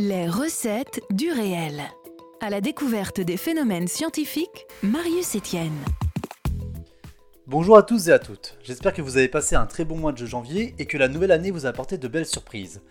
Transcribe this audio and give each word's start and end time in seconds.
Les 0.00 0.26
recettes 0.26 1.02
du 1.12 1.30
réel. 1.30 1.80
À 2.40 2.50
la 2.50 2.60
découverte 2.60 3.20
des 3.20 3.36
phénomènes 3.36 3.86
scientifiques, 3.86 4.66
Marius 4.82 5.36
Etienne. 5.36 5.78
Bonjour 7.46 7.76
à 7.76 7.84
tous 7.84 8.08
et 8.08 8.12
à 8.12 8.18
toutes. 8.18 8.58
J'espère 8.64 8.92
que 8.92 9.02
vous 9.02 9.18
avez 9.18 9.28
passé 9.28 9.54
un 9.54 9.66
très 9.66 9.84
bon 9.84 9.96
mois 9.96 10.10
de 10.10 10.26
janvier 10.26 10.74
et 10.80 10.86
que 10.86 10.98
la 10.98 11.06
nouvelle 11.06 11.30
année 11.30 11.52
vous 11.52 11.64
a 11.64 11.68
apporté 11.68 11.96
de 11.96 12.08
belles 12.08 12.26
surprises. 12.26 12.82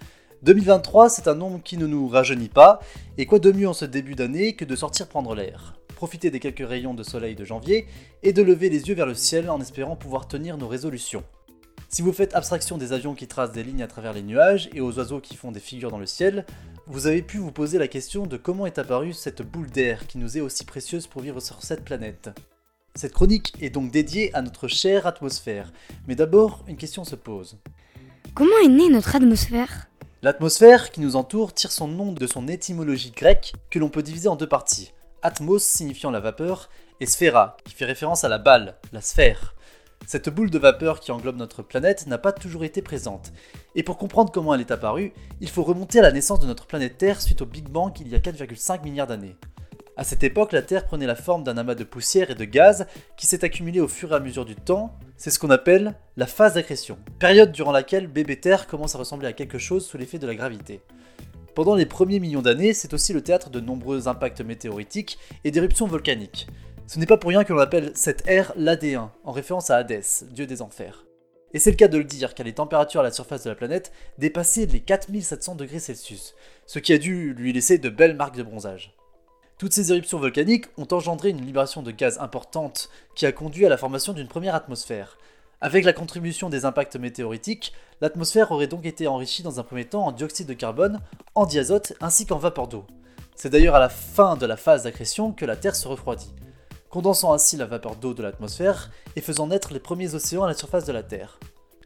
2023, 0.43 1.09
c'est 1.09 1.27
un 1.27 1.35
nombre 1.35 1.61
qui 1.61 1.75
ne 1.75 1.87
nous 1.87 2.07
rajeunit 2.07 2.47
pas, 2.47 2.79
et 3.17 3.25
quoi 3.25 3.39
de 3.39 3.51
mieux 3.51 3.67
en 3.67 3.73
ce 3.73 3.83
début 3.83 4.15
d'année 4.15 4.55
que 4.55 4.63
de 4.63 4.75
sortir 4.77 5.09
prendre 5.09 5.35
l'air, 5.35 5.77
profiter 5.95 6.31
des 6.31 6.39
quelques 6.39 6.65
rayons 6.65 6.93
de 6.93 7.03
soleil 7.03 7.35
de 7.35 7.43
janvier 7.43 7.85
et 8.21 8.31
de 8.31 8.41
lever 8.41 8.69
les 8.69 8.87
yeux 8.87 8.95
vers 8.95 9.07
le 9.07 9.13
ciel 9.13 9.49
en 9.49 9.59
espérant 9.59 9.97
pouvoir 9.97 10.29
tenir 10.29 10.57
nos 10.57 10.69
résolutions. 10.69 11.25
Si 11.93 12.01
vous 12.01 12.11
faites 12.11 12.33
abstraction 12.33 12.79
des 12.79 12.91
avions 12.91 13.13
qui 13.13 13.27
tracent 13.27 13.51
des 13.51 13.61
lignes 13.61 13.83
à 13.83 13.87
travers 13.87 14.13
les 14.13 14.23
nuages 14.23 14.67
et 14.73 14.81
aux 14.81 14.97
oiseaux 14.97 15.19
qui 15.19 15.35
font 15.35 15.51
des 15.51 15.59
figures 15.59 15.91
dans 15.91 15.99
le 15.99 16.07
ciel, 16.07 16.43
vous 16.85 17.07
avez 17.07 17.21
pu 17.21 17.37
vous 17.37 17.51
poser 17.51 17.77
la 17.77 17.87
question 17.87 18.25
de 18.25 18.35
comment 18.35 18.65
est 18.65 18.77
apparue 18.77 19.13
cette 19.13 19.41
boule 19.41 19.69
d'air 19.69 20.05
qui 20.05 20.17
nous 20.17 20.37
est 20.37 20.41
aussi 20.41 20.65
précieuse 20.65 21.07
pour 21.07 21.21
vivre 21.21 21.39
sur 21.39 21.63
cette 21.63 21.85
planète. 21.85 22.29
Cette 22.95 23.13
chronique 23.13 23.53
est 23.61 23.69
donc 23.69 23.89
dédiée 23.89 24.33
à 24.35 24.41
notre 24.41 24.67
chère 24.67 25.07
atmosphère, 25.07 25.71
mais 26.07 26.15
d'abord 26.15 26.63
une 26.67 26.77
question 26.77 27.05
se 27.05 27.15
pose. 27.15 27.57
Comment 28.33 28.57
est 28.63 28.67
née 28.67 28.89
notre 28.89 29.15
atmosphère? 29.15 29.87
L'atmosphère 30.21 30.91
qui 30.91 30.99
nous 30.99 31.15
entoure 31.15 31.53
tire 31.53 31.71
son 31.71 31.87
nom 31.87 32.11
de 32.11 32.27
son 32.27 32.47
étymologie 32.47 33.11
grecque 33.11 33.53
que 33.69 33.79
l'on 33.79 33.89
peut 33.89 34.03
diviser 34.03 34.27
en 34.27 34.35
deux 34.35 34.47
parties. 34.47 34.91
Atmos 35.21 35.63
signifiant 35.63 36.11
la 36.11 36.19
vapeur 36.19 36.69
et 36.99 37.05
sphéra 37.05 37.57
qui 37.63 37.73
fait 37.73 37.85
référence 37.85 38.23
à 38.23 38.29
la 38.29 38.39
balle, 38.39 38.75
la 38.91 39.01
sphère. 39.01 39.55
Cette 40.05 40.29
boule 40.29 40.49
de 40.49 40.59
vapeur 40.59 40.99
qui 40.99 41.11
englobe 41.11 41.37
notre 41.37 41.63
planète 41.63 42.07
n'a 42.07 42.17
pas 42.17 42.33
toujours 42.33 42.65
été 42.65 42.81
présente. 42.81 43.31
Et 43.75 43.83
pour 43.83 43.97
comprendre 43.97 44.31
comment 44.31 44.53
elle 44.53 44.61
est 44.61 44.71
apparue, 44.71 45.13
il 45.39 45.49
faut 45.49 45.63
remonter 45.63 45.99
à 45.99 46.03
la 46.03 46.11
naissance 46.11 46.41
de 46.41 46.45
notre 46.45 46.67
planète 46.67 46.97
Terre 46.97 47.21
suite 47.21 47.41
au 47.41 47.45
Big 47.45 47.69
Bang 47.69 47.93
il 48.01 48.09
y 48.09 48.15
a 48.15 48.19
4,5 48.19 48.83
milliards 48.83 49.07
d'années. 49.07 49.37
À 49.95 50.03
cette 50.03 50.23
époque, 50.23 50.51
la 50.51 50.61
Terre 50.61 50.85
prenait 50.85 51.05
la 51.05 51.15
forme 51.15 51.43
d'un 51.43 51.57
amas 51.57 51.75
de 51.75 51.83
poussière 51.83 52.31
et 52.31 52.35
de 52.35 52.45
gaz 52.45 52.87
qui 53.15 53.27
s'est 53.27 53.45
accumulé 53.45 53.79
au 53.79 53.87
fur 53.87 54.11
et 54.11 54.15
à 54.15 54.19
mesure 54.19 54.43
du 54.43 54.55
temps. 54.55 54.97
C'est 55.17 55.29
ce 55.29 55.39
qu'on 55.39 55.51
appelle 55.51 55.95
la 56.17 56.25
phase 56.27 56.55
d'accrétion, 56.55 56.97
période 57.19 57.51
durant 57.51 57.71
laquelle 57.71 58.07
bébé 58.07 58.39
Terre 58.39 58.67
commence 58.67 58.95
à 58.95 58.97
ressembler 58.97 59.27
à 59.27 59.33
quelque 59.33 59.59
chose 59.59 59.85
sous 59.85 59.97
l'effet 59.97 60.19
de 60.19 60.27
la 60.27 60.35
gravité. 60.35 60.81
Pendant 61.55 61.75
les 61.75 61.85
premiers 61.85 62.19
millions 62.19 62.41
d'années, 62.41 62.73
c'est 62.73 62.95
aussi 62.95 63.13
le 63.13 63.21
théâtre 63.21 63.51
de 63.51 63.59
nombreux 63.59 64.07
impacts 64.07 64.41
météoritiques 64.41 65.19
et 65.43 65.51
d'éruptions 65.51 65.85
volcaniques. 65.85 66.47
Ce 66.85 66.99
n'est 66.99 67.05
pas 67.05 67.17
pour 67.17 67.29
rien 67.29 67.43
que 67.43 67.53
l'on 67.53 67.59
appelle 67.59 67.91
cette 67.95 68.27
ère 68.27 68.53
l'AD1, 68.57 69.09
en 69.23 69.31
référence 69.31 69.69
à 69.69 69.77
Hadès, 69.77 70.25
dieu 70.31 70.45
des 70.45 70.61
enfers. 70.61 71.05
Et 71.53 71.59
c'est 71.59 71.71
le 71.71 71.77
cas 71.77 71.87
de 71.87 71.97
le 71.97 72.03
dire, 72.03 72.33
car 72.33 72.45
les 72.45 72.53
températures 72.53 72.99
à 72.99 73.03
la 73.03 73.11
surface 73.11 73.43
de 73.43 73.49
la 73.49 73.55
planète 73.55 73.91
dépassaient 74.17 74.65
les 74.65 74.81
4700 74.81 75.55
degrés 75.55 75.79
Celsius, 75.79 76.35
ce 76.65 76.79
qui 76.79 76.93
a 76.93 76.97
dû 76.97 77.33
lui 77.33 77.53
laisser 77.53 77.77
de 77.77 77.89
belles 77.89 78.15
marques 78.15 78.35
de 78.35 78.43
bronzage. 78.43 78.93
Toutes 79.57 79.71
ces 79.71 79.91
éruptions 79.91 80.19
volcaniques 80.19 80.65
ont 80.77 80.87
engendré 80.91 81.29
une 81.29 81.45
libération 81.45 81.83
de 81.83 81.91
gaz 81.91 82.17
importante 82.19 82.89
qui 83.15 83.25
a 83.25 83.31
conduit 83.31 83.65
à 83.65 83.69
la 83.69 83.77
formation 83.77 84.11
d'une 84.11 84.27
première 84.27 84.55
atmosphère. 84.55 85.17
Avec 85.61 85.85
la 85.85 85.93
contribution 85.93 86.49
des 86.49 86.65
impacts 86.65 86.97
météoritiques, 86.97 87.71
l'atmosphère 88.01 88.51
aurait 88.51 88.67
donc 88.67 88.85
été 88.85 89.07
enrichie 89.07 89.43
dans 89.43 89.59
un 89.59 89.63
premier 89.63 89.85
temps 89.85 90.07
en 90.07 90.11
dioxyde 90.11 90.47
de 90.47 90.53
carbone, 90.53 90.99
en 91.35 91.45
diazote 91.45 91.93
ainsi 92.01 92.25
qu'en 92.25 92.39
vapeur 92.39 92.67
d'eau. 92.67 92.85
C'est 93.35 93.49
d'ailleurs 93.49 93.75
à 93.75 93.79
la 93.79 93.89
fin 93.89 94.35
de 94.35 94.45
la 94.45 94.57
phase 94.57 94.83
d'accrétion 94.83 95.31
que 95.31 95.45
la 95.45 95.55
Terre 95.55 95.75
se 95.75 95.87
refroidit 95.87 96.33
condensant 96.93 97.33
ainsi 97.33 97.57
la 97.57 97.65
vapeur 97.65 97.95
d'eau 97.95 98.13
de 98.13 98.21
l'atmosphère 98.21 98.91
et 99.15 99.21
faisant 99.21 99.47
naître 99.47 99.73
les 99.73 99.79
premiers 99.79 100.13
océans 100.13 100.43
à 100.43 100.47
la 100.47 100.53
surface 100.53 100.85
de 100.85 100.91
la 100.91 101.01
Terre. 101.01 101.39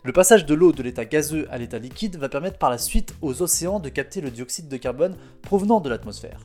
Le 0.04 0.12
passage 0.12 0.46
de 0.46 0.54
l'eau 0.54 0.74
de 0.74 0.84
l'état 0.84 1.06
gazeux 1.06 1.48
à 1.50 1.58
l'état 1.58 1.80
liquide 1.80 2.18
va 2.18 2.28
permettre 2.28 2.58
par 2.58 2.70
la 2.70 2.78
suite 2.78 3.16
aux 3.22 3.42
océans 3.42 3.80
de 3.80 3.88
capter 3.88 4.20
le 4.20 4.32
dioxyde 4.32 4.68
de 4.68 4.76
carbone 4.76 5.16
provenant 5.44 5.80
de 5.80 5.88
l'atmosphère. 5.88 6.42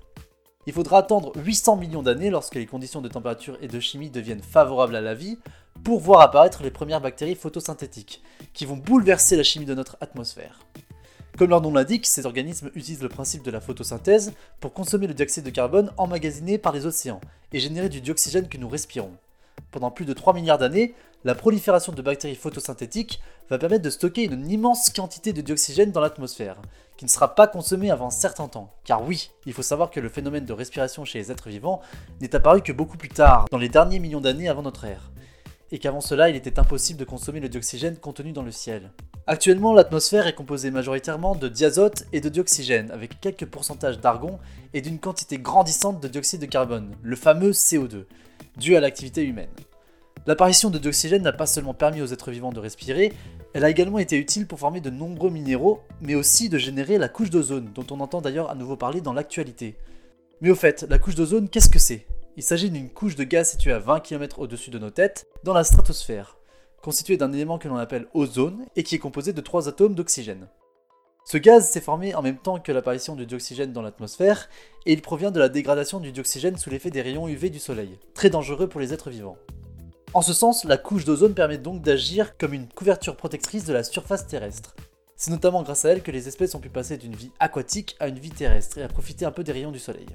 Il 0.69 0.73
faudra 0.73 0.99
attendre 0.99 1.33
800 1.45 1.75
millions 1.75 2.05
d'années 2.05 2.31
lorsque 2.31 2.55
les 2.55 2.67
conditions 2.67 3.01
de 3.01 3.09
température 3.09 3.59
et 3.61 3.67
de 3.67 3.81
chimie 3.81 4.11
deviennent 4.11 4.45
favorables 4.45 4.95
à 4.95 5.01
la 5.01 5.15
vie 5.15 5.39
pour 5.83 5.99
voir 5.99 6.21
apparaître 6.21 6.63
les 6.63 6.71
premières 6.71 7.01
bactéries 7.01 7.35
photosynthétiques, 7.35 8.23
qui 8.55 8.65
vont 8.65 8.77
bouleverser 8.77 9.35
la 9.35 9.43
chimie 9.43 9.67
de 9.67 9.75
notre 9.75 9.97
atmosphère. 10.01 10.61
Comme 11.39 11.51
leur 11.51 11.63
nom 11.63 11.73
l'indique, 11.73 12.07
ces 12.07 12.27
organismes 12.27 12.71
utilisent 12.75 13.03
le 13.03 13.09
principe 13.09 13.43
de 13.43 13.51
la 13.51 13.61
photosynthèse 13.61 14.35
pour 14.61 14.75
consommer 14.75 15.07
le 15.07 15.15
dioxyde 15.15 15.45
de 15.45 15.51
carbone 15.51 15.91
emmagasiné 15.97 16.59
par 16.59 16.73
les 16.73 16.85
océans 16.85 17.21
et 17.53 17.61
générer 17.61 17.89
du 17.89 18.03
dioxygène 18.03 18.49
que 18.49 18.59
nous 18.59 18.69
respirons. 18.69 19.13
Pendant 19.71 19.91
plus 19.91 20.05
de 20.05 20.13
3 20.13 20.35
milliards 20.35 20.59
d'années, 20.59 20.95
la 21.25 21.35
prolifération 21.35 21.93
de 21.93 22.03
bactéries 22.03 22.35
photosynthétiques 22.35 23.21
va 23.49 23.57
permettre 23.57 23.85
de 23.85 23.91
stocker 23.91 24.25
une 24.25 24.51
immense 24.51 24.91
quantité 24.91 25.33
de 25.33 25.41
dioxygène 25.41 25.93
dans 25.93 26.01
l'atmosphère, 26.01 26.57
qui 26.97 27.05
ne 27.05 27.11
sera 27.11 27.35
pas 27.35 27.47
consommée 27.47 27.91
avant 27.91 28.09
un 28.09 28.11
certain 28.11 28.49
temps. 28.49 28.71
Car 28.85 29.03
oui, 29.03 29.31
il 29.47 29.53
faut 29.53 29.63
savoir 29.63 29.91
que 29.91 30.01
le 30.01 30.09
phénomène 30.09 30.45
de 30.45 30.53
respiration 30.53 31.05
chez 31.05 31.19
les 31.19 31.31
êtres 31.31 31.49
vivants 31.49 31.81
n'est 32.21 32.35
apparu 32.35 32.61
que 32.61 32.73
beaucoup 32.73 32.99
plus 32.99 33.09
tard, 33.09 33.47
dans 33.51 33.59
les 33.59 33.69
derniers 33.69 34.01
millions 34.01 34.21
d'années 34.21 34.49
avant 34.49 34.63
notre 34.63 34.85
ère, 34.85 35.12
et 35.73 35.79
qu'avant 35.79 36.01
cela 36.01 36.29
il 36.29 36.37
était 36.37 36.61
impossible 36.61 37.01
de 37.01 37.05
consommer 37.05 37.41
le 37.41 37.49
dioxygène 37.49 37.97
contenu 37.97 38.31
dans 38.33 38.43
le 38.43 38.53
ciel. 38.53 38.93
Actuellement, 39.27 39.73
l'atmosphère 39.73 40.27
est 40.27 40.35
composée 40.35 40.71
majoritairement 40.71 41.35
de 41.35 41.49
diazote 41.49 42.05
et 42.13 42.21
de 42.21 42.29
dioxygène, 42.29 42.91
avec 42.91 43.21
quelques 43.21 43.47
pourcentages 43.47 43.99
d'argon 43.99 44.39
et 44.75 44.81
d'une 44.81 44.99
quantité 44.99 45.39
grandissante 45.39 46.01
de 46.01 46.09
dioxyde 46.09 46.41
de 46.41 46.47
carbone, 46.47 46.95
le 47.03 47.17
fameux 47.17 47.53
CO2, 47.53 48.05
dû 48.57 48.77
à 48.77 48.81
l'activité 48.81 49.25
humaine. 49.25 49.49
L'apparition 50.27 50.71
de 50.71 50.79
dioxygène 50.79 51.23
n'a 51.23 51.33
pas 51.33 51.47
seulement 51.47 51.75
permis 51.75 52.03
aux 52.03 52.07
êtres 52.07 52.31
vivants 52.31 52.53
de 52.53 52.61
respirer, 52.61 53.13
elle 53.55 53.65
a 53.65 53.71
également 53.71 53.99
été 53.99 54.17
utile 54.17 54.47
pour 54.47 54.59
former 54.59 54.81
de 54.81 54.91
nombreux 54.91 55.31
minéraux, 55.31 55.81
mais 56.01 56.15
aussi 56.15 56.49
de 56.49 56.59
générer 56.59 56.99
la 56.99 57.09
couche 57.09 57.31
d'ozone, 57.31 57.71
dont 57.75 57.87
on 57.91 58.01
entend 58.01 58.21
d'ailleurs 58.21 58.51
à 58.51 58.55
nouveau 58.55 58.77
parler 58.77 59.01
dans 59.01 59.13
l'actualité. 59.13 59.77
Mais 60.41 60.51
au 60.51 60.55
fait, 60.55 60.87
la 60.89 60.99
couche 60.99 61.15
d'ozone, 61.15 61.49
qu'est-ce 61.49 61.69
que 61.69 61.79
c'est? 61.79 62.07
Il 62.37 62.43
s'agit 62.43 62.71
d'une 62.71 62.91
couche 62.91 63.17
de 63.17 63.25
gaz 63.25 63.51
située 63.51 63.73
à 63.73 63.79
20 63.79 64.01
km 64.01 64.39
au-dessus 64.39 64.71
de 64.71 64.79
nos 64.79 64.91
têtes, 64.91 65.27
dans 65.45 65.55
la 65.55 65.65
stratosphère 65.65 66.37
constitué 66.83 67.17
d'un 67.17 67.33
élément 67.33 67.59
que 67.59 67.69
l'on 67.69 67.77
appelle 67.77 68.09
ozone 68.13 68.67
et 68.77 68.83
qui 68.83 68.97
est 68.97 68.99
composé 68.99 69.33
de 69.33 69.41
trois 69.41 69.69
atomes 69.69 69.95
d'oxygène. 69.95 70.49
Ce 71.25 71.39
gaz 71.39 71.71
s'est 71.71 71.81
formé 71.81 72.17
en 72.17 72.23
même 72.23 72.39
temps 72.39 72.59
que 72.59 72.73
l'apparition 72.73 73.15
du 73.15 73.25
dioxygène 73.25 73.73
dans 73.73 73.81
l'atmosphère 73.81 74.49
et 74.87 74.93
il 74.93 75.01
provient 75.01 75.31
de 75.31 75.39
la 75.39 75.49
dégradation 75.49 76.01
du 76.01 76.11
dioxygène 76.11 76.59
sous 76.59 76.69
l'effet 76.69 76.91
des 76.91 77.01
rayons 77.01 77.29
UV 77.29 77.49
du 77.49 77.61
soleil, 77.61 77.97
très 78.13 78.29
dangereux 78.29 78.69
pour 78.69 78.81
les 78.81 78.93
êtres 78.93 79.11
vivants. 79.11 79.39
En 80.15 80.21
ce 80.21 80.33
sens, 80.33 80.65
la 80.65 80.77
couche 80.77 81.05
d'ozone 81.05 81.35
permet 81.35 81.59
donc 81.59 81.81
d'agir 81.81 82.37
comme 82.37 82.53
une 82.53 82.69
couverture 82.69 83.17
protectrice 83.17 83.65
de 83.65 83.73
la 83.73 83.85
surface 83.85 84.27
terrestre. 84.27 84.75
C'est 85.15 85.31
notamment 85.31 85.63
grâce 85.63 85.85
à 85.85 85.91
elle 85.91 86.03
que 86.03 86.11
les 86.11 86.27
espèces 86.27 86.57
ont 86.57 86.61
pu 86.61 86.69
passer 86.69 86.97
d'une 86.97 87.15
vie 87.15 87.31
aquatique 87.39 87.97
à 88.01 88.09
une 88.09 88.19
vie 88.19 88.31
terrestre 88.31 88.79
et 88.79 88.83
à 88.83 88.89
profiter 88.89 89.25
un 89.25 89.31
peu 89.31 89.45
des 89.45 89.53
rayons 89.53 89.71
du 89.71 89.79
soleil. 89.79 90.07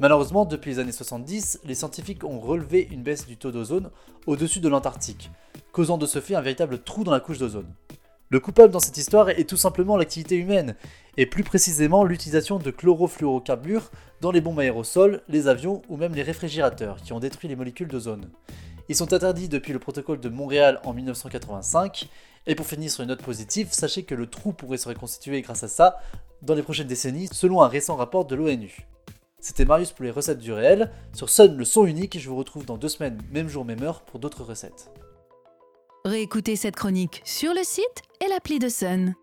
Malheureusement, 0.00 0.44
depuis 0.44 0.72
les 0.72 0.78
années 0.78 0.92
70, 0.92 1.60
les 1.64 1.74
scientifiques 1.74 2.24
ont 2.24 2.40
relevé 2.40 2.88
une 2.90 3.02
baisse 3.02 3.26
du 3.26 3.36
taux 3.36 3.52
d'ozone 3.52 3.90
au-dessus 4.26 4.60
de 4.60 4.68
l'Antarctique, 4.68 5.30
causant 5.72 5.98
de 5.98 6.06
ce 6.06 6.20
fait 6.20 6.34
un 6.34 6.40
véritable 6.40 6.82
trou 6.82 7.04
dans 7.04 7.12
la 7.12 7.20
couche 7.20 7.38
d'ozone. 7.38 7.72
Le 8.30 8.40
coupable 8.40 8.72
dans 8.72 8.80
cette 8.80 8.96
histoire 8.96 9.28
est 9.28 9.48
tout 9.48 9.58
simplement 9.58 9.98
l'activité 9.98 10.36
humaine, 10.36 10.74
et 11.18 11.26
plus 11.26 11.44
précisément 11.44 12.02
l'utilisation 12.02 12.58
de 12.58 12.70
chlorofluorocarbures 12.70 13.90
dans 14.22 14.30
les 14.30 14.40
bombes 14.40 14.60
aérosols, 14.60 15.20
les 15.28 15.48
avions 15.48 15.82
ou 15.90 15.98
même 15.98 16.14
les 16.14 16.22
réfrigérateurs 16.22 16.96
qui 17.02 17.12
ont 17.12 17.20
détruit 17.20 17.50
les 17.50 17.56
molécules 17.56 17.88
d'ozone. 17.88 18.30
Ils 18.88 18.96
sont 18.96 19.12
interdits 19.12 19.50
depuis 19.50 19.74
le 19.74 19.78
protocole 19.78 20.18
de 20.18 20.30
Montréal 20.30 20.80
en 20.84 20.94
1985, 20.94 22.08
et 22.46 22.54
pour 22.54 22.66
finir 22.66 22.90
sur 22.90 23.02
une 23.02 23.10
note 23.10 23.22
positive, 23.22 23.68
sachez 23.70 24.02
que 24.04 24.14
le 24.14 24.26
trou 24.26 24.52
pourrait 24.52 24.78
se 24.78 24.88
reconstituer 24.88 25.42
grâce 25.42 25.62
à 25.62 25.68
ça 25.68 26.00
dans 26.40 26.54
les 26.54 26.62
prochaines 26.62 26.88
décennies 26.88 27.28
selon 27.30 27.62
un 27.62 27.68
récent 27.68 27.96
rapport 27.96 28.24
de 28.24 28.34
l'ONU. 28.34 28.88
C'était 29.42 29.64
Marius 29.64 29.90
pour 29.90 30.04
les 30.04 30.12
recettes 30.12 30.38
du 30.38 30.52
réel. 30.52 30.90
Sur 31.12 31.28
Sun, 31.28 31.56
le 31.56 31.64
son 31.64 31.84
unique, 31.84 32.14
et 32.14 32.20
je 32.20 32.30
vous 32.30 32.36
retrouve 32.36 32.64
dans 32.64 32.78
deux 32.78 32.88
semaines, 32.88 33.20
même 33.32 33.48
jour, 33.48 33.64
même 33.64 33.82
heure, 33.82 34.02
pour 34.02 34.20
d'autres 34.20 34.44
recettes. 34.44 34.88
Réécoutez 36.04 36.54
cette 36.54 36.76
chronique 36.76 37.22
sur 37.24 37.52
le 37.52 37.64
site 37.64 38.02
et 38.24 38.28
l'appli 38.28 38.60
de 38.60 38.68
Sun. 38.68 39.14